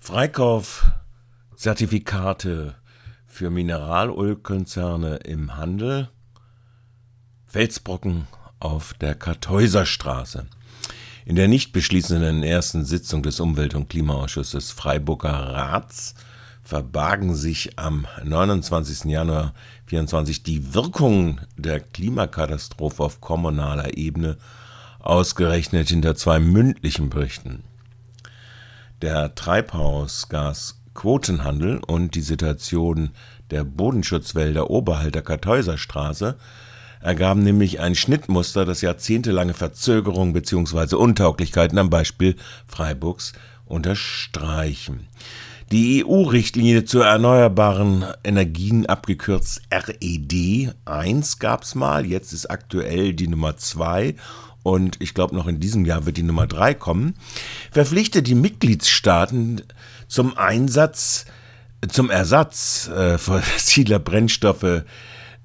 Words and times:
Freikaufzertifikate 0.00 2.74
für 3.26 3.50
Mineralölkonzerne 3.50 5.16
im 5.16 5.56
Handel. 5.56 6.08
Felsbrocken 7.44 8.26
auf 8.58 8.94
der 8.94 9.14
Kartäuserstraße. 9.14 10.46
In 11.24 11.36
der 11.36 11.48
nicht 11.48 11.72
beschließenden 11.72 12.42
ersten 12.42 12.84
Sitzung 12.84 13.22
des 13.22 13.40
Umwelt- 13.40 13.74
und 13.74 13.90
Klimaausschusses 13.90 14.70
Freiburger 14.70 15.30
Rats 15.30 16.14
verbargen 16.62 17.34
sich 17.34 17.78
am 17.78 18.06
29. 18.24 19.10
Januar 19.10 19.52
2024 19.88 20.42
die 20.42 20.74
Wirkungen 20.74 21.40
der 21.56 21.80
Klimakatastrophe 21.80 23.02
auf 23.02 23.20
kommunaler 23.20 23.96
Ebene 23.96 24.38
ausgerechnet 25.00 25.88
hinter 25.88 26.14
zwei 26.14 26.40
mündlichen 26.40 27.10
Berichten. 27.10 27.62
Der 29.00 29.36
Treibhausgasquotenhandel 29.36 31.80
und 31.86 32.16
die 32.16 32.20
Situation 32.20 33.10
der 33.52 33.62
Bodenschutzwälder 33.62 34.70
oberhalb 34.70 35.12
der 35.12 35.22
Kartäuserstraße 35.22 36.36
ergaben 37.00 37.44
nämlich 37.44 37.78
ein 37.78 37.94
Schnittmuster, 37.94 38.64
das 38.64 38.80
jahrzehntelange 38.80 39.54
Verzögerung 39.54 40.32
bzw. 40.32 40.96
Untauglichkeiten 40.96 41.78
am 41.78 41.90
Beispiel 41.90 42.34
Freiburgs 42.66 43.34
unterstreichen. 43.66 45.06
Die 45.70 46.04
EU-Richtlinie 46.04 46.86
zur 46.86 47.04
erneuerbaren 47.04 48.06
Energien, 48.24 48.86
abgekürzt 48.86 49.60
RED 49.70 50.72
1, 50.86 51.38
gab 51.38 51.62
es 51.62 51.74
mal, 51.74 52.06
jetzt 52.06 52.32
ist 52.32 52.46
aktuell 52.46 53.12
die 53.12 53.28
Nummer 53.28 53.58
2 53.58 54.14
und 54.62 54.96
ich 55.00 55.14
glaube 55.14 55.34
noch 55.34 55.46
in 55.46 55.60
diesem 55.60 55.84
Jahr 55.84 56.06
wird 56.06 56.16
die 56.16 56.22
Nummer 56.22 56.46
3 56.46 56.74
kommen, 56.74 57.14
verpflichtet 57.70 58.26
die 58.26 58.34
Mitgliedstaaten 58.34 59.62
zum 60.08 60.36
Einsatz, 60.36 61.26
zum 61.88 62.10
Ersatz 62.10 62.88
äh, 62.88 63.18
fossiler 63.18 63.98
Brennstoffe 63.98 64.84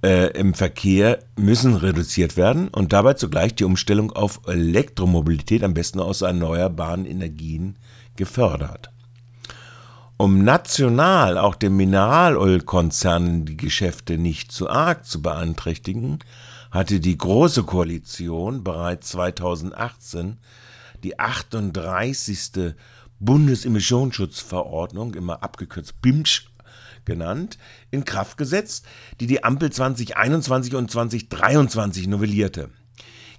äh, 0.03 0.37
im 0.37 0.53
Verkehr 0.53 1.19
müssen 1.37 1.75
reduziert 1.75 2.35
werden 2.37 2.67
und 2.67 2.93
dabei 2.93 3.13
zugleich 3.13 3.55
die 3.55 3.63
Umstellung 3.63 4.11
auf 4.11 4.41
Elektromobilität 4.47 5.63
am 5.63 5.73
besten 5.73 5.99
aus 5.99 6.21
erneuerbaren 6.21 7.05
Energien 7.05 7.77
gefördert. 8.15 8.91
Um 10.17 10.43
national 10.43 11.37
auch 11.37 11.55
den 11.55 11.75
Mineralölkonzernen 11.75 13.45
die 13.45 13.57
Geschäfte 13.57 14.17
nicht 14.17 14.51
zu 14.51 14.69
arg 14.69 15.05
zu 15.05 15.21
beeinträchtigen, 15.21 16.19
hatte 16.73 16.99
die 16.99 17.17
Große 17.17 17.63
Koalition 17.63 18.63
bereits 18.63 19.09
2018 19.09 20.37
die 21.03 21.19
38. 21.19 22.73
Bundesemissionsschutzverordnung, 23.19 25.13
immer 25.13 25.43
abgekürzt 25.43 26.01
BIMSCH 26.01 26.49
genannt, 27.05 27.59
in 27.91 28.05
Kraft 28.05 28.39
gesetzt, 28.39 28.87
die 29.19 29.27
die 29.27 29.43
Ampel 29.43 29.71
2021 29.71 30.73
und 30.73 30.89
2023 30.89 32.07
novellierte. 32.07 32.71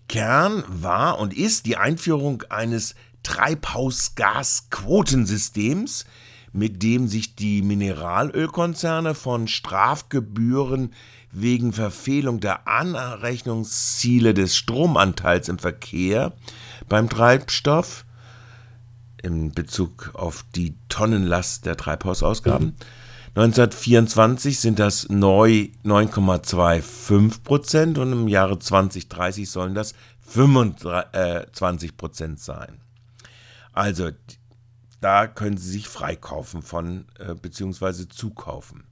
Kern 0.09 0.63
war 0.69 1.19
und 1.19 1.37
ist 1.37 1.67
die 1.67 1.77
Einführung 1.77 2.45
eines 2.51 2.95
Treibhausgasquotensystems, 3.25 6.05
mit 6.53 6.85
dem 6.85 7.09
sich 7.09 7.35
die 7.35 7.63
Mineralölkonzerne 7.63 9.17
von 9.17 9.49
Strafgebühren 9.49 10.93
wegen 11.35 11.73
Verfehlung 11.73 12.41
der 12.41 12.67
Anrechnungsziele 12.69 14.35
des 14.35 14.57
Stromanteils 14.57 15.49
im 15.49 15.59
Verkehr 15.59 16.33
beim 16.89 17.09
Treibstoff 17.09 18.05
in 19.23 19.53
Bezug 19.53 20.11
auf 20.15 20.45
die 20.55 20.77
Tonnenlast 20.89 21.67
der 21.67 21.77
Treibhausausgaben 21.77 22.77
1924 23.37 24.61
sind 24.61 24.79
das 24.79 25.09
neu 25.09 25.69
9,25 25.85 27.43
Prozent 27.43 27.99
und 27.99 28.13
im 28.13 28.29
Jahre 28.29 28.61
2030 28.61 29.51
sollen 29.51 29.75
das 29.75 29.95
25 30.21 31.97
Prozent 31.97 32.39
sein. 32.39 32.81
Also 33.73 34.11
da 35.05 35.27
können 35.27 35.59
Sie 35.59 35.71
sich 35.71 35.87
freikaufen 35.87 36.63
von 36.63 37.05
äh, 37.19 37.35
bzw. 37.35 38.09
zukaufen. 38.09 38.85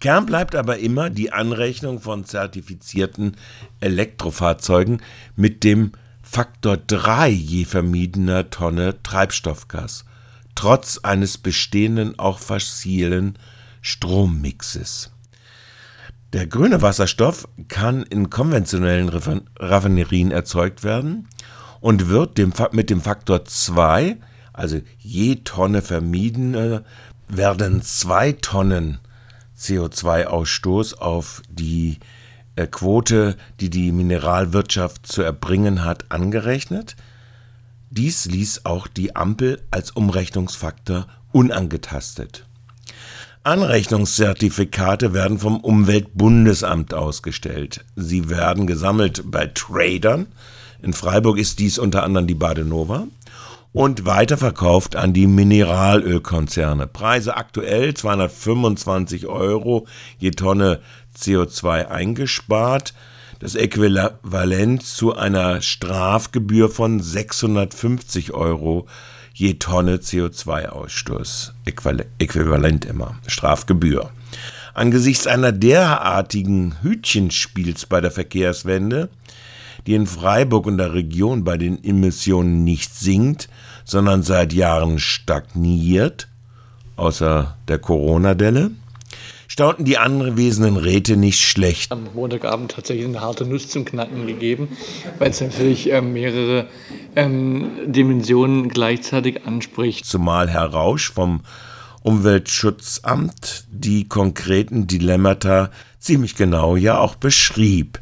Kern 0.00 0.24
bleibt 0.24 0.54
aber 0.54 0.78
immer 0.78 1.10
die 1.10 1.34
Anrechnung 1.34 2.00
von 2.00 2.24
zertifizierten 2.24 3.36
Elektrofahrzeugen 3.80 5.02
mit 5.36 5.62
dem 5.62 5.92
Faktor 6.22 6.78
3 6.78 7.28
je 7.28 7.66
vermiedener 7.66 8.48
Tonne 8.48 9.02
Treibstoffgas, 9.02 10.06
trotz 10.54 10.96
eines 10.96 11.36
bestehenden 11.36 12.18
auch 12.18 12.38
fossilen 12.38 13.38
Strommixes. 13.82 15.10
Der 16.32 16.46
grüne 16.46 16.80
Wasserstoff 16.80 17.46
kann 17.68 18.02
in 18.04 18.30
konventionellen 18.30 19.10
Raffinerien 19.58 20.30
erzeugt 20.30 20.84
werden 20.84 21.28
und 21.80 22.08
wird 22.08 22.38
dem, 22.38 22.54
mit 22.72 22.88
dem 22.88 23.02
Faktor 23.02 23.44
2, 23.44 24.16
also 24.60 24.82
je 24.98 25.36
Tonne 25.36 25.80
vermieden, 25.80 26.84
werden 27.28 27.80
zwei 27.80 28.32
Tonnen 28.32 28.98
CO2-Ausstoß 29.58 30.98
auf 30.98 31.40
die 31.48 31.98
äh, 32.56 32.66
Quote, 32.66 33.36
die 33.60 33.70
die 33.70 33.90
Mineralwirtschaft 33.90 35.06
zu 35.06 35.22
erbringen 35.22 35.82
hat, 35.82 36.10
angerechnet. 36.10 36.96
Dies 37.88 38.26
ließ 38.26 38.66
auch 38.66 38.86
die 38.86 39.16
Ampel 39.16 39.62
als 39.70 39.92
Umrechnungsfaktor 39.92 41.06
unangetastet. 41.32 42.44
Anrechnungszertifikate 43.42 45.14
werden 45.14 45.38
vom 45.38 45.60
Umweltbundesamt 45.60 46.92
ausgestellt. 46.92 47.86
Sie 47.96 48.28
werden 48.28 48.66
gesammelt 48.66 49.22
bei 49.24 49.46
Tradern. 49.46 50.26
In 50.82 50.92
Freiburg 50.92 51.38
ist 51.38 51.58
dies 51.58 51.78
unter 51.78 52.02
anderem 52.02 52.26
die 52.26 52.34
Badenova 52.34 53.06
und 53.72 54.04
weiterverkauft 54.04 54.96
an 54.96 55.12
die 55.12 55.26
Mineralölkonzerne. 55.26 56.86
Preise 56.86 57.36
aktuell 57.36 57.94
225 57.94 59.26
Euro 59.26 59.86
je 60.18 60.32
Tonne 60.32 60.80
CO2 61.16 61.86
eingespart. 61.86 62.94
Das 63.38 63.54
Äquivalent 63.54 64.82
zu 64.82 65.16
einer 65.16 65.62
Strafgebühr 65.62 66.68
von 66.68 67.00
650 67.00 68.32
Euro 68.32 68.86
je 69.32 69.54
Tonne 69.54 69.96
CO2-Ausstoß. 69.96 71.52
Äquivalent 72.18 72.84
immer. 72.84 73.16
Strafgebühr. 73.26 74.10
Angesichts 74.74 75.26
einer 75.26 75.52
derartigen 75.52 76.76
Hütchenspiels 76.82 77.86
bei 77.86 78.00
der 78.00 78.10
Verkehrswende, 78.10 79.08
die 79.86 79.94
in 79.94 80.06
Freiburg 80.06 80.66
und 80.66 80.78
der 80.78 80.94
Region 80.94 81.44
bei 81.44 81.56
den 81.56 81.82
Emissionen 81.82 82.64
nicht 82.64 82.94
sinkt, 82.94 83.48
sondern 83.84 84.22
seit 84.22 84.52
Jahren 84.52 84.98
stagniert, 84.98 86.28
außer 86.96 87.56
der 87.68 87.78
Corona-Delle, 87.78 88.72
staunten 89.48 89.84
die 89.84 89.98
anwesenden 89.98 90.76
Räte 90.76 91.16
nicht 91.16 91.40
schlecht. 91.40 91.90
Am 91.90 92.06
Montagabend 92.14 92.70
tatsächlich 92.70 93.06
eine 93.06 93.20
harte 93.20 93.44
Nuss 93.44 93.68
zum 93.68 93.84
Knacken 93.84 94.26
gegeben, 94.26 94.68
weil 95.18 95.30
es 95.30 95.40
natürlich 95.40 95.90
ähm, 95.90 96.12
mehrere 96.12 96.68
ähm, 97.16 97.70
Dimensionen 97.86 98.68
gleichzeitig 98.68 99.44
anspricht. 99.44 100.04
Zumal 100.04 100.48
Herr 100.48 100.66
Rausch 100.66 101.10
vom 101.10 101.40
Umweltschutzamt 102.02 103.64
die 103.70 104.08
konkreten 104.08 104.86
Dilemmata 104.86 105.70
ziemlich 105.98 106.36
genau 106.36 106.76
ja 106.76 106.98
auch 106.98 107.16
beschrieb. 107.16 108.00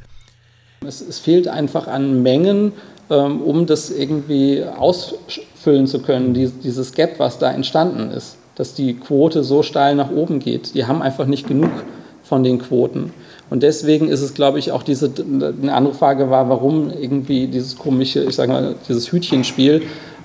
Es, 0.86 1.00
es 1.00 1.18
fehlt 1.18 1.48
einfach 1.48 1.86
an 1.86 2.22
Mengen, 2.22 2.72
ähm, 3.10 3.40
um 3.42 3.66
das 3.66 3.90
irgendwie 3.90 4.64
ausfüllen 4.64 5.86
zu 5.86 6.00
können, 6.00 6.34
dieses 6.34 6.92
Gap, 6.92 7.18
was 7.18 7.38
da 7.38 7.50
entstanden 7.50 8.10
ist 8.10 8.38
dass 8.58 8.74
die 8.74 8.94
Quote 8.94 9.44
so 9.44 9.62
steil 9.62 9.94
nach 9.94 10.10
oben 10.10 10.40
geht. 10.40 10.74
Die 10.74 10.84
haben 10.84 11.00
einfach 11.00 11.26
nicht 11.26 11.46
genug 11.46 11.70
von 12.24 12.42
den 12.42 12.58
Quoten. 12.58 13.12
Und 13.50 13.62
deswegen 13.62 14.08
ist 14.08 14.20
es, 14.20 14.34
glaube 14.34 14.58
ich, 14.58 14.72
auch 14.72 14.82
diese, 14.82 15.10
eine 15.16 15.72
andere 15.72 15.94
Frage 15.94 16.28
war, 16.28 16.48
warum 16.48 16.90
irgendwie 16.90 17.46
dieses 17.46 17.78
komische, 17.78 18.24
ich 18.24 18.34
sage 18.34 18.52
mal, 18.52 18.74
dieses 18.88 19.12
Hütchenspiel, 19.12 19.82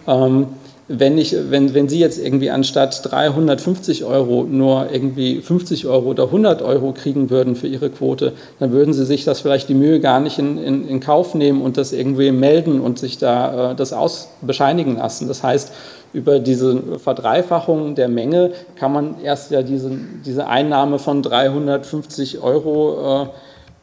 ähm, 0.07 0.47
wenn, 0.87 1.17
ich, 1.17 1.35
wenn, 1.49 1.73
wenn 1.73 1.87
Sie 1.87 1.99
jetzt 1.99 2.17
irgendwie 2.17 2.51
anstatt 2.51 3.09
350 3.09 4.03
Euro 4.03 4.43
nur 4.43 4.89
irgendwie 4.91 5.41
50 5.41 5.87
Euro 5.87 6.09
oder 6.09 6.25
100 6.25 6.61
Euro 6.61 6.91
kriegen 6.91 7.29
würden 7.29 7.55
für 7.55 7.67
Ihre 7.67 7.89
Quote, 7.89 8.33
dann 8.59 8.71
würden 8.71 8.93
Sie 8.93 9.05
sich 9.05 9.23
das 9.23 9.39
vielleicht 9.39 9.69
die 9.69 9.75
Mühe 9.75 10.01
gar 10.01 10.19
nicht 10.19 10.39
in, 10.39 10.57
in, 10.57 10.87
in 10.87 10.99
Kauf 10.99 11.35
nehmen 11.35 11.61
und 11.61 11.77
das 11.77 11.93
irgendwie 11.93 12.31
melden 12.31 12.81
und 12.81 12.99
sich 12.99 13.17
da 13.17 13.71
äh, 13.71 13.75
das 13.75 13.93
ausbescheinigen 13.93 14.97
lassen. 14.97 15.27
Das 15.27 15.41
heißt, 15.41 15.71
über 16.11 16.39
diese 16.39 16.99
Verdreifachung 16.99 17.95
der 17.95 18.09
Menge 18.09 18.51
kann 18.75 18.91
man 18.91 19.15
erst 19.23 19.51
ja 19.51 19.61
diese, 19.61 19.91
diese 20.25 20.47
Einnahme 20.47 20.99
von 20.99 21.23
350 21.23 22.41
Euro, 22.41 23.29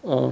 äh, 0.05 0.13
äh, 0.13 0.29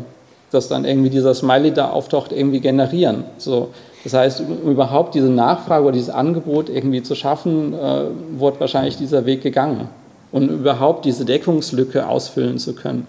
dass 0.50 0.68
dann 0.68 0.84
irgendwie 0.84 1.10
dieser 1.10 1.34
Smiley 1.34 1.72
da 1.72 1.90
auftaucht, 1.90 2.32
irgendwie 2.32 2.60
generieren. 2.60 3.24
So, 3.38 3.68
Das 4.04 4.14
heißt, 4.14 4.40
um 4.40 4.70
überhaupt 4.70 5.14
diese 5.14 5.28
Nachfrage 5.28 5.84
oder 5.84 5.92
dieses 5.92 6.10
Angebot 6.10 6.68
irgendwie 6.68 7.02
zu 7.02 7.14
schaffen, 7.14 7.74
äh, 7.74 8.04
wurde 8.36 8.60
wahrscheinlich 8.60 8.96
dieser 8.96 9.26
Weg 9.26 9.42
gegangen, 9.42 9.88
um 10.30 10.48
überhaupt 10.48 11.04
diese 11.04 11.24
Deckungslücke 11.24 12.08
ausfüllen 12.08 12.58
zu 12.58 12.74
können. 12.74 13.08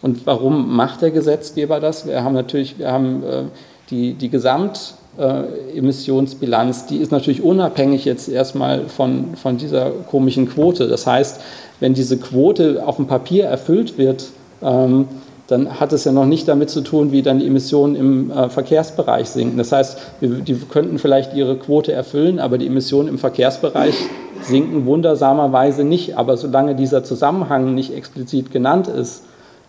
Und 0.00 0.26
warum 0.26 0.76
macht 0.76 1.02
der 1.02 1.10
Gesetzgeber 1.10 1.80
das? 1.80 2.06
Wir 2.06 2.22
haben 2.22 2.34
natürlich, 2.34 2.78
wir 2.78 2.92
haben 2.92 3.24
äh, 3.24 3.42
die, 3.90 4.14
die 4.14 4.28
Gesamtemissionsbilanz, 4.28 6.86
die 6.86 6.98
ist 6.98 7.10
natürlich 7.10 7.42
unabhängig 7.42 8.04
jetzt 8.04 8.28
erstmal 8.28 8.84
von, 8.84 9.34
von 9.34 9.56
dieser 9.56 9.90
komischen 9.90 10.48
Quote. 10.48 10.86
Das 10.86 11.04
heißt, 11.06 11.40
wenn 11.80 11.94
diese 11.94 12.18
Quote 12.18 12.84
auf 12.86 12.94
dem 12.96 13.08
Papier 13.08 13.46
erfüllt 13.46 13.98
wird, 13.98 14.28
ähm, 14.62 15.08
dann 15.48 15.80
hat 15.80 15.94
es 15.94 16.04
ja 16.04 16.12
noch 16.12 16.26
nicht 16.26 16.46
damit 16.46 16.68
zu 16.68 16.82
tun, 16.82 17.10
wie 17.10 17.22
dann 17.22 17.38
die 17.38 17.46
Emissionen 17.46 17.96
im 17.96 18.30
äh, 18.30 18.50
Verkehrsbereich 18.50 19.30
sinken. 19.30 19.56
Das 19.56 19.72
heißt, 19.72 19.98
wir, 20.20 20.28
die 20.40 20.54
könnten 20.54 20.98
vielleicht 20.98 21.32
ihre 21.34 21.56
Quote 21.56 21.90
erfüllen, 21.90 22.38
aber 22.38 22.58
die 22.58 22.66
Emissionen 22.66 23.08
im 23.08 23.18
Verkehrsbereich 23.18 23.94
sinken 24.42 24.84
wundersamerweise 24.84 25.84
nicht. 25.84 26.18
Aber 26.18 26.36
solange 26.36 26.74
dieser 26.74 27.02
Zusammenhang 27.02 27.74
nicht 27.74 27.94
explizit 27.94 28.52
genannt 28.52 28.88
ist, 28.88 29.24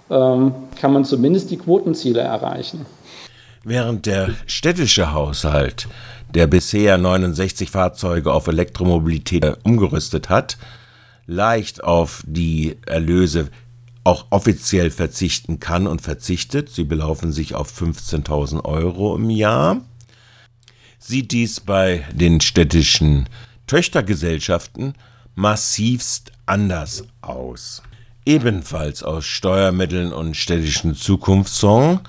ähm, 0.10 0.54
kann 0.80 0.92
man 0.92 1.06
zumindest 1.06 1.50
die 1.50 1.58
Quotenziele 1.58 2.20
erreichen. 2.20 2.86
Während 3.64 4.06
der 4.06 4.32
städtische 4.48 5.14
Haushalt, 5.14 5.88
der 6.34 6.48
bisher 6.48 6.98
69 6.98 7.72
Fahrzeuge 7.72 8.34
auf 8.34 8.48
Elektromobilität 8.48 9.46
umgerüstet 9.64 10.30
hat, 10.30 10.58
leicht 11.26 11.84
auf 11.86 12.22
die 12.26 12.76
Erlöse 12.86 13.48
auch 14.10 14.26
offiziell 14.32 14.90
verzichten 14.90 15.60
kann 15.60 15.86
und 15.86 16.02
verzichtet, 16.02 16.70
sie 16.70 16.84
belaufen 16.84 17.32
sich 17.32 17.54
auf 17.54 17.72
15.000 17.72 18.66
Euro 18.66 19.16
im 19.16 19.30
Jahr, 19.30 19.82
sieht 20.98 21.32
dies 21.32 21.60
bei 21.60 22.04
den 22.12 22.42
städtischen 22.42 23.30
Töchtergesellschaften 23.68 24.96
massivst 25.36 26.32
anders 26.48 27.04
aus. 27.22 27.84
Ebenfalls 28.26 29.04
aus 29.04 29.26
Steuermitteln 29.26 30.12
und 30.12 30.36
städtischen 30.36 30.96
Zukunftsfonds 30.96 32.02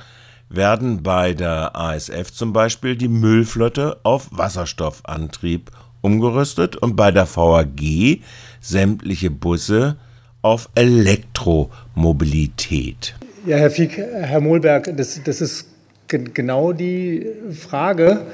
werden 0.49 1.03
bei 1.03 1.35
der 1.35 1.77
ASF 1.77 2.33
zum 2.33 2.55
Beispiel 2.55 2.97
die 2.97 3.09
Müllflotte 3.09 4.01
auf 4.05 4.29
Wasserstoffantrieb 4.31 5.71
umgerüstet 6.01 6.77
und 6.77 6.97
bei 6.97 7.11
der 7.11 7.29
VAG 7.29 8.23
sämtliche 8.63 9.31
Busse 9.31 9.99
auf 10.43 10.69
Elektromobilität. 10.75 13.15
Ja, 13.47 13.57
Herr 13.57 13.71
Fieck, 13.71 13.97
Herr 13.99 14.41
Mohlberg, 14.41 14.95
das, 14.97 15.21
das 15.25 15.41
ist 15.41 15.67
genau 16.09 16.73
die 16.73 17.27
Frage. 17.53 18.27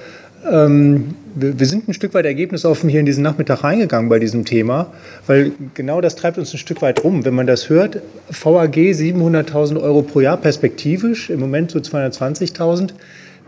Ähm, 0.51 1.15
wir, 1.35 1.67
sind 1.67 1.89
ein 1.89 1.95
Stück 1.95 2.15
weit 2.15 2.25
ergebnisoffen 2.25 2.89
hier 2.89 3.01
in 3.01 3.07
diesen 3.07 3.23
Nachmittag 3.23 3.65
reingegangen 3.65 4.09
bei 4.09 4.19
diesem 4.19 4.45
Thema, 4.45 4.93
weil 5.27 5.53
genau 5.75 6.01
das 6.01 6.17
treibt 6.17 6.39
uns 6.39 6.53
ein 6.55 6.59
Stück 6.59 6.83
weit 6.83 7.05
rum. 7.05 7.25
Wenn 7.25 7.35
man 7.35 7.47
das 7.47 7.69
hört, 7.69 8.01
VAG 8.31 8.77
700.000 8.77 9.81
Euro 9.81 10.03
pro 10.03 10.21
Jahr 10.21 10.37
perspektivisch, 10.37 11.31
im 11.31 11.41
Moment 11.41 11.71
so 11.71 11.79
220.000. 11.79 12.91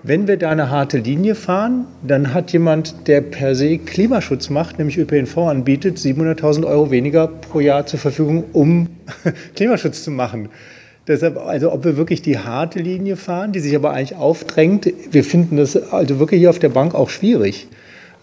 Wenn 0.05 0.29
wir 0.29 0.37
da 0.37 0.51
eine 0.51 0.71
harte 0.71 0.99
Linie 0.99 1.35
fahren, 1.35 1.87
dann 2.07 2.33
hat 2.33 2.53
jemand, 2.53 3.09
der 3.09 3.21
per 3.21 3.57
se 3.57 3.79
Klimaschutz 3.79 4.49
macht, 4.49 4.79
nämlich 4.79 4.97
ÖPNV 4.97 5.37
anbietet, 5.39 5.99
700.000 5.99 6.65
Euro 6.67 6.93
weniger 6.93 7.27
pro 7.27 7.59
Jahr 7.59 7.85
zur 7.85 7.99
Verfügung, 7.99 8.45
um 8.53 8.89
Klimaschutz 9.57 10.05
zu 10.05 10.13
machen. 10.13 10.51
Deshalb, 11.09 11.37
also 11.39 11.73
ob 11.73 11.85
wir 11.85 11.97
wirklich 11.97 12.23
die 12.23 12.39
harte 12.39 12.79
Linie 12.79 13.17
fahren, 13.17 13.51
die 13.51 13.59
sich 13.59 13.75
aber 13.75 13.91
eigentlich 13.93 14.17
aufdrängt, 14.17 14.89
wir 15.11 15.25
finden 15.25 15.57
das 15.57 15.77
also 15.91 16.21
wirklich 16.21 16.39
hier 16.39 16.51
auf 16.51 16.61
der 16.61 16.69
Bank 16.69 16.95
auch 16.95 17.11
schwierig. 17.11 17.67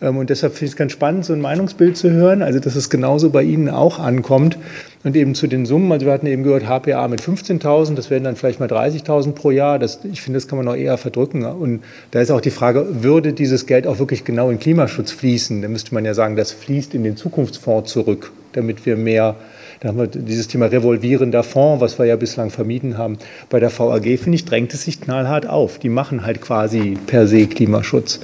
Ähm, 0.02 0.18
und 0.18 0.30
deshalb 0.30 0.54
finde 0.54 0.66
ich 0.66 0.72
es 0.72 0.78
ganz 0.78 0.92
spannend, 0.92 1.26
so 1.26 1.34
ein 1.34 1.42
Meinungsbild 1.42 1.98
zu 1.98 2.12
hören, 2.12 2.42
also 2.42 2.60
dass 2.60 2.76
es 2.76 2.90
genauso 2.90 3.30
bei 3.30 3.44
Ihnen 3.44 3.70
auch 3.70 4.00
ankommt. 4.00 4.58
Und 5.04 5.16
eben 5.16 5.36
zu 5.36 5.48
den 5.48 5.66
Summen, 5.66 5.92
also 5.92 6.06
wir 6.06 6.14
hatten 6.14 6.26
eben 6.26 6.44
gehört, 6.44 6.64
HPA 6.64 7.08
mit 7.08 7.22
15.000, 7.22 7.96
das 7.96 8.10
wären 8.10 8.24
dann 8.24 8.36
vielleicht 8.36 8.60
mal 8.60 8.68
30.000 8.68 9.34
pro 9.34 9.52
Jahr. 9.52 9.78
Das, 9.78 10.00
ich 10.04 10.22
finde, 10.22 10.38
das 10.38 10.48
kann 10.48 10.58
man 10.58 10.66
noch 10.66 10.76
eher 10.76 10.98
verdrücken. 10.98 11.46
Und 11.46 11.84
da 12.12 12.22
ist 12.22 12.32
auch 12.32 12.42
die 12.42 12.52
Frage, 12.52 13.04
würde 13.04 13.34
dieses 13.34 13.68
Geld 13.68 13.86
auch 13.86 14.00
wirklich 14.00 14.24
genau 14.24 14.50
in 14.50 14.60
Klimaschutz 14.60 15.12
fließen? 15.12 15.62
Da 15.62 15.68
müsste 15.68 15.94
man 15.94 16.06
ja 16.06 16.14
sagen, 16.14 16.36
das 16.36 16.52
fließt 16.52 16.96
in 16.96 17.04
den 17.04 17.18
Zukunftsfonds 17.18 17.92
zurück, 17.92 18.32
damit 18.54 18.86
wir 18.86 18.98
mehr 18.98 19.36
da 19.82 19.90
haben 19.90 19.98
wir 19.98 20.08
dieses 20.08 20.48
Thema 20.48 20.68
revolvierender 20.68 21.44
Fonds, 21.44 21.82
was 21.82 22.00
wir 22.00 22.06
ja 22.06 22.16
bislang 22.16 22.50
vermieden 22.50 22.98
haben. 22.98 23.18
Bei 23.50 23.60
der 23.60 23.78
VAG, 23.78 24.04
finde 24.18 24.36
ich, 24.36 24.46
drängt 24.46 24.74
es 24.74 24.84
sich 24.84 25.02
knallhart 25.02 25.48
auf. 25.48 25.80
Die 25.80 25.90
machen 25.90 26.26
halt 26.26 26.42
quasi 26.42 26.98
per 27.06 27.28
se 27.28 27.46
Klimaschutz. 27.46 28.22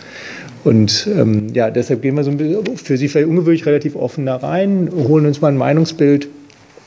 Und 0.64 1.08
ähm, 1.16 1.48
ja, 1.54 1.72
deshalb 1.72 2.02
gehen 2.02 2.16
wir 2.16 2.24
so 2.24 2.32
ein 2.32 2.38
bisschen 2.38 2.78
für 2.78 2.98
Sie 2.98 3.08
vielleicht 3.08 3.30
ungewöhnlich 3.30 3.66
relativ 3.66 3.96
offen 3.96 4.26
da 4.26 4.36
rein, 4.38 4.90
holen 4.94 5.26
uns 5.26 5.42
mal 5.42 5.50
ein 5.50 5.58
Meinungsbild 5.58 6.28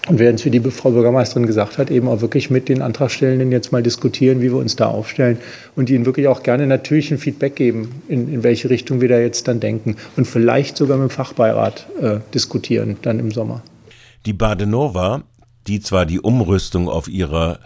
und 0.09 0.19
werden 0.19 0.37
es, 0.37 0.44
wie 0.44 0.50
die 0.50 0.61
Frau 0.61 0.91
Bürgermeisterin 0.91 1.47
gesagt 1.47 1.79
hat, 1.79 1.91
eben 1.91 2.09
auch 2.09 2.21
wirklich 2.21 2.50
mit 2.50 2.69
den 2.69 2.82
Antragstellenden 2.82 3.50
jetzt 3.50 3.73
mal 3.73 3.82
diskutieren, 3.82 4.41
wie 4.43 4.50
wir 4.50 4.59
uns 4.59 4.76
da 4.76 4.87
aufstellen 4.87 5.38
und 5.76 5.88
ihnen 5.91 6.05
wirklich 6.05 6.29
auch 6.29 6.43
gerne 6.43 6.67
natürlich 6.67 7.11
ein 7.11 7.19
Feedback 7.19 7.56
geben, 7.56 8.03
in, 8.09 8.32
in 8.32 8.43
welche 8.43 8.71
Richtung 8.71 9.00
wir 9.00 9.09
da 9.09 9.19
jetzt 9.19 9.49
dann 9.49 9.61
denken 9.61 9.97
und 10.17 10.27
vielleicht 10.27 10.77
sogar 10.77 10.99
mit 10.99 11.11
dem 11.11 11.11
Fachbeirat 11.11 11.87
äh, 12.00 12.19
diskutieren 12.35 12.97
dann 13.03 13.19
im 13.19 13.31
Sommer. 13.31 13.62
Die 14.27 14.35
Badenova, 14.35 15.25
die 15.67 15.81
zwar 15.81 16.06
die 16.06 16.20
Umrüstung 16.20 16.88
auf 16.88 17.09
ihrer 17.09 17.61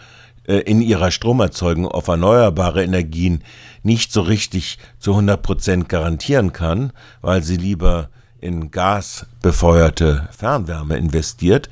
in 0.48 0.80
ihrer 0.80 1.10
Stromerzeugung 1.10 1.86
auf 1.86 2.08
erneuerbare 2.08 2.82
Energien 2.82 3.44
nicht 3.82 4.12
so 4.12 4.22
richtig 4.22 4.78
zu 4.98 5.10
100 5.10 5.42
Prozent 5.42 5.90
garantieren 5.90 6.54
kann, 6.54 6.94
weil 7.20 7.42
sie 7.42 7.56
lieber 7.56 8.08
in 8.40 8.70
gasbefeuerte 8.70 10.26
Fernwärme 10.30 10.96
investiert, 10.96 11.68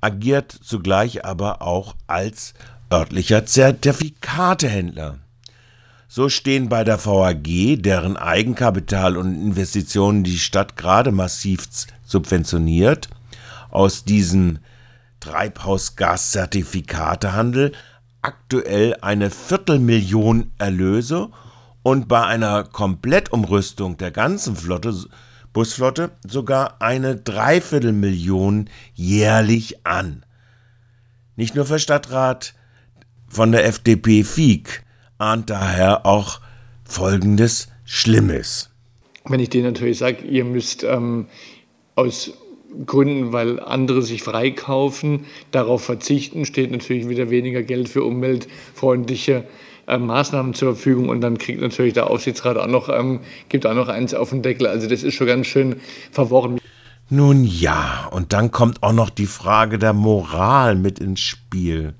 agiert 0.00 0.52
zugleich 0.52 1.26
aber 1.26 1.60
auch 1.60 1.96
als 2.06 2.54
örtlicher 2.90 3.44
Zertifikatehändler. 3.44 5.18
So 6.08 6.30
stehen 6.30 6.70
bei 6.70 6.84
der 6.84 7.04
VAG, 7.04 7.82
deren 7.82 8.16
Eigenkapital 8.16 9.18
und 9.18 9.34
Investitionen 9.34 10.24
die 10.24 10.38
Stadt 10.38 10.78
gerade 10.78 11.12
massiv 11.12 11.68
subventioniert, 12.04 13.10
aus 13.70 14.04
diesen 14.04 14.60
Treibhausgaszertifikatehandel 15.20 17.72
aktuell 18.28 18.94
eine 19.00 19.30
Viertelmillion 19.30 20.52
Erlöse 20.58 21.30
und 21.82 22.08
bei 22.08 22.22
einer 22.26 22.62
Komplettumrüstung 22.62 23.96
der 23.96 24.10
ganzen 24.10 24.54
Flotte, 24.54 24.94
Busflotte 25.54 26.10
sogar 26.26 26.82
eine 26.82 27.16
Dreiviertelmillion 27.16 28.68
jährlich 28.92 29.86
an. 29.86 30.26
Nicht 31.36 31.54
nur 31.54 31.64
für 31.64 31.78
Stadtrat 31.78 32.54
von 33.28 33.50
der 33.50 33.64
FDP 33.64 34.24
Fiek 34.24 34.84
ahnt 35.16 35.48
daher 35.48 36.04
auch 36.04 36.42
Folgendes 36.84 37.68
Schlimmes. 37.84 38.68
Wenn 39.24 39.40
ich 39.40 39.48
dir 39.48 39.62
natürlich 39.62 39.96
sage, 39.96 40.26
ihr 40.26 40.44
müsst 40.44 40.84
ähm, 40.84 41.28
aus 41.94 42.32
Gründen, 42.86 43.32
weil 43.32 43.60
andere 43.60 44.02
sich 44.02 44.22
freikaufen, 44.22 45.24
darauf 45.50 45.84
verzichten, 45.84 46.44
steht 46.44 46.70
natürlich 46.70 47.08
wieder 47.08 47.30
weniger 47.30 47.62
Geld 47.62 47.88
für 47.88 48.04
umweltfreundliche 48.04 49.44
äh, 49.86 49.98
Maßnahmen 49.98 50.54
zur 50.54 50.74
Verfügung 50.74 51.08
und 51.08 51.20
dann 51.20 51.38
kriegt 51.38 51.60
natürlich 51.60 51.94
der 51.94 52.10
Aufsichtsrat 52.10 52.58
auch 52.58 52.66
noch, 52.66 52.88
ähm, 52.88 53.20
gibt 53.48 53.66
auch 53.66 53.74
noch 53.74 53.88
eins 53.88 54.12
auf 54.14 54.30
den 54.30 54.42
Deckel. 54.42 54.66
Also 54.66 54.86
das 54.86 55.02
ist 55.02 55.14
schon 55.14 55.26
ganz 55.26 55.46
schön 55.46 55.76
verworren. 56.12 56.60
Nun 57.10 57.44
ja, 57.44 58.06
und 58.10 58.34
dann 58.34 58.50
kommt 58.50 58.82
auch 58.82 58.92
noch 58.92 59.08
die 59.08 59.26
Frage 59.26 59.78
der 59.78 59.94
Moral 59.94 60.76
mit 60.76 60.98
ins 60.98 61.20
Spiel. 61.20 61.94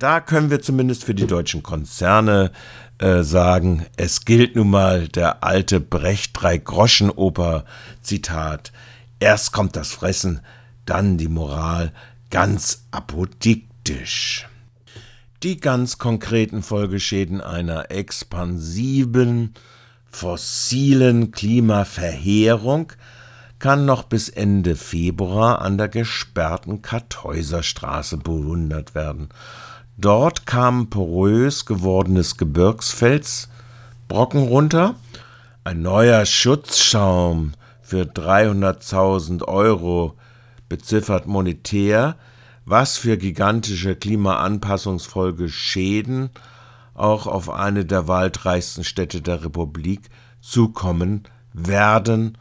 Da 0.00 0.20
können 0.20 0.50
wir 0.50 0.60
zumindest 0.60 1.04
für 1.04 1.14
die 1.14 1.28
deutschen 1.28 1.62
Konzerne 1.62 2.50
äh, 2.98 3.22
sagen, 3.22 3.86
es 3.96 4.24
gilt 4.24 4.56
nun 4.56 4.70
mal 4.70 5.06
der 5.06 5.44
alte 5.44 5.78
Brecht 5.78 6.32
Drei-Groschen-Oper, 6.34 7.64
Zitat, 8.02 8.72
Erst 9.20 9.52
kommt 9.52 9.76
das 9.76 9.92
Fressen, 9.92 10.40
dann 10.86 11.18
die 11.18 11.28
Moral, 11.28 11.92
ganz 12.30 12.86
apodiktisch. 12.90 14.48
Die 15.42 15.60
ganz 15.60 15.98
konkreten 15.98 16.62
Folgeschäden 16.62 17.42
einer 17.42 17.90
expansiven, 17.90 19.54
fossilen 20.10 21.30
Klimaverheerung 21.32 22.92
kann 23.58 23.84
noch 23.84 24.04
bis 24.04 24.30
Ende 24.30 24.74
Februar 24.74 25.60
an 25.60 25.76
der 25.76 25.88
gesperrten 25.88 26.80
Kartäuserstraße 26.80 28.16
bewundert 28.16 28.94
werden. 28.94 29.28
Dort 29.98 30.46
kam 30.46 30.88
porös 30.88 31.66
gewordenes 31.66 32.38
Gebirgsfels 32.38 33.50
Brocken 34.08 34.48
runter, 34.48 34.94
ein 35.62 35.82
neuer 35.82 36.24
Schutzschaum 36.24 37.52
für 37.90 38.04
300.000 38.04 39.48
Euro 39.48 40.16
beziffert 40.68 41.26
monetär, 41.26 42.14
was 42.64 42.98
für 42.98 43.16
gigantische 43.16 43.96
Klimaanpassungsfolge 43.96 45.48
Schäden 45.48 46.30
auch 46.94 47.26
auf 47.26 47.50
eine 47.50 47.84
der 47.84 48.06
waldreichsten 48.06 48.84
Städte 48.84 49.22
der 49.22 49.44
Republik 49.44 50.08
zukommen 50.40 51.24
werden, 51.52 52.38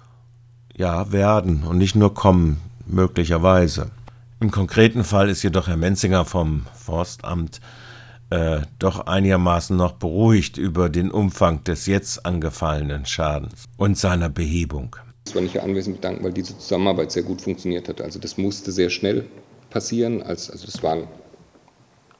ja 0.75 1.12
werden 1.12 1.63
und 1.63 1.79
nicht 1.79 1.96
nur 1.96 2.13
kommen, 2.13 2.62
möglicherweise. 2.86 3.89
Im 4.39 4.51
konkreten 4.51 5.03
Fall 5.03 5.29
ist 5.29 5.41
jedoch 5.41 5.68
Herr 5.68 5.77
Menzinger 5.77 6.25
vom 6.25 6.68
Forstamt 6.75 7.60
äh, 8.29 8.62
doch 8.77 9.08
einigermaßen 9.08 9.75
noch 9.75 9.94
beruhigt 9.94 10.60
über 10.60 10.89
den 10.89 11.10
Umfang 11.10 11.63
des 11.63 11.88
jetzt 11.88 12.24
angefallenen 12.24 13.08
Schadens 13.08 13.65
und 13.77 13.98
seiner 13.98 14.29
Behebung. 14.29 14.96
Es 15.29 15.36
war 15.36 15.43
nicht 15.43 15.51
hier 15.51 15.63
anwesend 15.63 15.98
bedanken, 15.98 16.24
weil 16.24 16.33
diese 16.33 16.57
Zusammenarbeit 16.57 17.12
sehr 17.12 17.21
gut 17.21 17.39
funktioniert 17.39 17.88
hat. 17.88 18.01
Also 18.01 18.17
das 18.17 18.38
musste 18.38 18.71
sehr 18.71 18.89
schnell 18.89 19.25
passieren. 19.69 20.24
Also 20.24 20.51
es 20.53 20.81
waren 20.81 21.07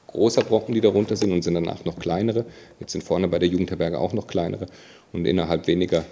großer 0.06 0.42
Brocken, 0.42 0.74
die 0.74 0.80
darunter 0.80 1.16
sind 1.16 1.32
und 1.32 1.42
sind 1.42 1.54
danach 1.54 1.84
noch 1.84 1.98
kleinere. 1.98 2.44
Jetzt 2.78 2.92
sind 2.92 3.02
vorne 3.02 3.26
bei 3.26 3.40
der 3.40 3.48
Jugendherberge 3.48 3.98
auch 3.98 4.12
noch 4.12 4.28
kleinere. 4.28 4.66
Und 5.12 5.26
innerhalb 5.26 5.66
weniger 5.66 6.04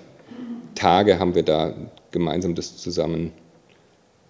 Tage 0.74 1.20
haben 1.20 1.36
wir 1.36 1.44
da 1.44 1.72
gemeinsam 2.10 2.56
das 2.56 2.76
zusammen 2.76 3.32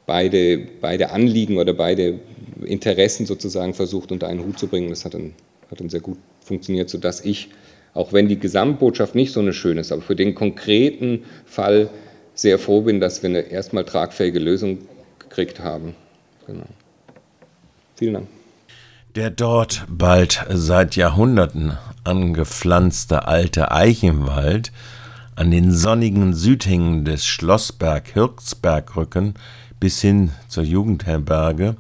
beide, 0.05 0.59
beide 0.83 1.09
Anliegen 1.09 1.57
oder 1.57 1.73
beide 1.73 2.21
Interessen 2.67 3.25
sozusagen 3.25 3.73
versucht 3.73 4.13
unter 4.13 4.29
einen 4.29 4.45
Hut 4.45 4.59
zu 4.59 4.67
bringen. 4.67 4.91
Das 4.91 5.07
hat 5.07 5.15
dann, 5.15 5.33
hat 5.71 5.81
dann 5.81 5.89
sehr 5.89 6.01
gut 6.01 6.19
funktioniert, 6.41 6.91
sodass 6.91 7.25
ich, 7.25 7.49
auch 7.95 8.13
wenn 8.13 8.29
die 8.29 8.39
Gesamtbotschaft 8.39 9.15
nicht 9.15 9.33
so 9.33 9.41
eine 9.41 9.55
schöne 9.55 9.81
ist, 9.81 9.91
aber 9.91 10.03
für 10.03 10.17
den 10.17 10.35
konkreten 10.35 11.25
Fall 11.47 11.89
sehr 12.39 12.59
froh 12.61 12.83
bin, 12.83 13.01
dass 13.01 13.23
wir 13.23 13.31
eine 13.31 13.41
erstmal 13.41 13.85
tragfähige 13.85 14.39
Lösung 14.39 14.79
gekriegt 15.19 15.59
haben. 15.59 15.97
Genau. 16.47 16.67
Vielen 17.97 18.15
Dank. 18.15 18.29
Der 19.17 19.31
dort 19.31 19.85
bald 19.89 20.47
seit 20.49 20.95
Jahrhunderten 20.95 21.77
angepflanzte 22.05 23.27
alte 23.27 23.73
Eichenwald 23.73 24.71
an 25.35 25.51
den 25.51 25.73
sonnigen 25.73 26.33
Südhängen 26.33 27.05
des 27.05 27.27
Schlossberg-Hirzbergrücken 27.27 29.35
bis 29.81 30.01
hin 30.01 30.31
zur 30.47 30.63
Jugendherberge 30.63 31.75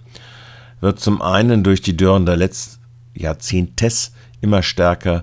wird 0.80 0.98
zum 0.98 1.22
einen 1.22 1.62
durch 1.62 1.82
die 1.82 1.96
Dürren 1.96 2.26
der 2.26 2.36
letzten 2.36 2.80
Jahrzehntes 3.14 4.10
immer 4.40 4.64
stärker 4.64 5.22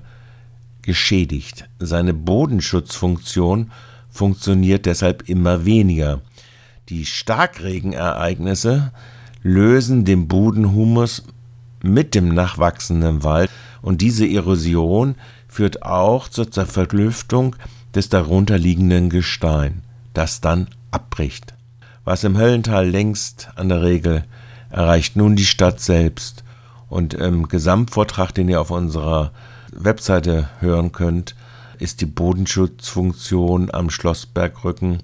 geschädigt. 0.81 1.67
Seine 1.79 2.13
Bodenschutzfunktion 2.13 3.71
funktioniert 4.15 4.85
deshalb 4.85 5.27
immer 5.27 5.65
weniger. 5.65 6.21
Die 6.87 7.05
Starkregenereignisse 7.05 8.91
lösen 9.43 10.05
den 10.05 10.27
Bodenhumus 10.27 11.23
mit 11.83 12.15
dem 12.15 12.29
nachwachsenden 12.29 13.23
Wald 13.23 13.51
und 13.81 14.01
diese 14.01 14.25
Erosion 14.25 15.15
führt 15.47 15.83
auch 15.83 16.29
zur 16.29 16.47
Verlüftung 16.47 17.55
des 17.93 18.09
darunterliegenden 18.09 19.09
Gestein, 19.09 19.83
das 20.13 20.41
dann 20.41 20.67
abbricht. 20.91 21.53
Was 22.05 22.23
im 22.23 22.37
Höllental 22.37 22.87
längst 22.87 23.49
an 23.55 23.69
der 23.69 23.83
Regel 23.83 24.23
erreicht 24.69 25.15
nun 25.15 25.35
die 25.35 25.45
Stadt 25.45 25.81
selbst. 25.81 26.43
Und 26.87 27.13
im 27.13 27.47
Gesamtvortrag, 27.47 28.31
den 28.33 28.47
ihr 28.47 28.61
auf 28.61 28.71
unserer 28.71 29.31
Webseite 29.73 30.49
hören 30.59 30.91
könnt, 30.91 31.35
ist 31.79 32.01
die 32.01 32.05
Bodenschutzfunktion 32.05 33.71
am 33.71 33.89
Schlossbergrücken 33.89 35.01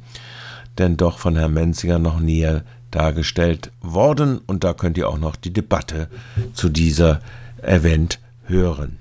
denn 0.77 0.97
doch 0.97 1.19
von 1.19 1.35
Herrn 1.35 1.53
Menziger 1.53 1.99
noch 1.99 2.19
näher 2.19 2.63
dargestellt 2.91 3.71
worden 3.81 4.39
und 4.39 4.63
da 4.63 4.73
könnt 4.73 4.97
ihr 4.97 5.09
auch 5.09 5.17
noch 5.17 5.35
die 5.35 5.53
Debatte 5.53 6.09
zu 6.53 6.69
dieser 6.69 7.21
Event 7.61 8.19
hören. 8.45 8.97